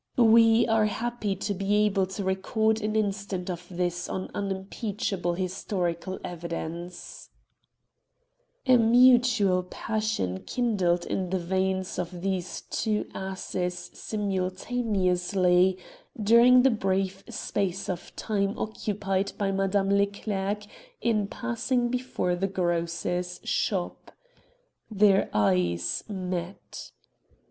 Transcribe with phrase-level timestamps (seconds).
[0.17, 6.19] We are happy to be able to record an instance of this on unimpeachable historical
[6.23, 7.29] evidence.
[8.65, 13.05] 207 Curiosities of Olden Times A mutual passion kindled in the veins of these two
[13.13, 15.77] asses simultaneously,
[16.19, 20.63] during the brief space of time occupied by Madame Leclerc
[20.99, 24.11] in passing before the grocer's shop.
[24.89, 26.89] Their eyes met.